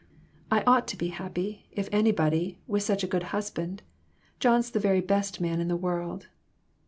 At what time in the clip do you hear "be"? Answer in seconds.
0.97-1.09